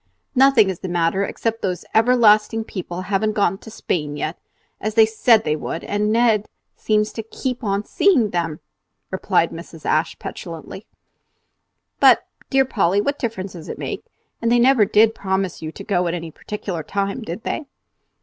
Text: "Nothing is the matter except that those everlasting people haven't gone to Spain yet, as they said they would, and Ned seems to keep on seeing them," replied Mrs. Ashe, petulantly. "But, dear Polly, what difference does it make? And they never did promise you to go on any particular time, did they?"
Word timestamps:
"Nothing 0.33 0.71
is 0.71 0.79
the 0.79 0.87
matter 0.89 1.23
except 1.23 1.61
that 1.61 1.67
those 1.67 1.85
everlasting 1.93 2.63
people 2.63 3.01
haven't 3.03 3.33
gone 3.33 3.59
to 3.59 3.69
Spain 3.69 4.17
yet, 4.17 4.35
as 4.79 4.95
they 4.95 5.05
said 5.05 5.43
they 5.43 5.55
would, 5.55 5.83
and 5.83 6.11
Ned 6.11 6.47
seems 6.75 7.13
to 7.13 7.21
keep 7.21 7.63
on 7.63 7.85
seeing 7.85 8.31
them," 8.31 8.61
replied 9.11 9.51
Mrs. 9.51 9.85
Ashe, 9.85 10.17
petulantly. 10.17 10.87
"But, 11.99 12.25
dear 12.49 12.65
Polly, 12.65 12.99
what 12.99 13.19
difference 13.19 13.53
does 13.53 13.69
it 13.69 13.77
make? 13.77 14.03
And 14.41 14.51
they 14.51 14.57
never 14.57 14.85
did 14.85 15.13
promise 15.13 15.61
you 15.61 15.71
to 15.71 15.83
go 15.83 16.07
on 16.07 16.15
any 16.15 16.31
particular 16.31 16.81
time, 16.81 17.21
did 17.21 17.43
they?" 17.43 17.67